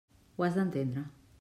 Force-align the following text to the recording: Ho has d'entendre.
Ho 0.37 0.45
has 0.47 0.55
d'entendre. 0.59 1.05